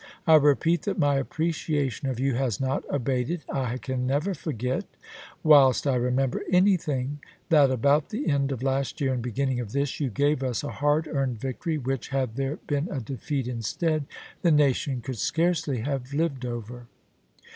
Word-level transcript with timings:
I 0.25 0.33
repeat 0.33 0.81
that 0.85 0.97
my 0.97 1.17
appreciation 1.17 2.09
of 2.09 2.19
you 2.19 2.33
has 2.33 2.59
not 2.59 2.83
abated. 2.89 3.43
I 3.53 3.77
can 3.77 4.07
never 4.07 4.33
forget 4.33 4.85
whilst 5.43 5.85
I 5.85 5.93
remember 5.93 6.41
any 6.51 6.75
thing 6.75 7.19
that 7.49 7.69
about 7.69 8.09
the 8.09 8.27
end 8.27 8.51
of 8.51 8.63
last 8.63 8.99
year 8.99 9.13
and 9.13 9.21
beginning 9.21 9.59
of 9.59 9.73
this, 9.73 9.99
you 9.99 10.09
gave 10.09 10.41
us 10.41 10.63
a 10.63 10.71
hard 10.71 11.07
earned 11.07 11.39
victory, 11.39 11.77
which, 11.77 12.09
Keci^D^, 12.09 12.17
had 12.19 12.35
there 12.35 12.55
been 12.65 12.87
a 12.89 12.99
defeat 12.99 13.47
instead, 13.47 14.07
the 14.41 14.49
nation 14.49 15.01
could 15.01 15.13
is^f'uk 15.17 15.19
scarcely 15.19 15.81
have 15.81 16.15
lived 16.15 16.47
over." 16.47 16.87